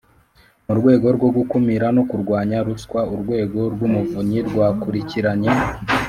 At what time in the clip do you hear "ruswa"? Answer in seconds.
2.67-2.99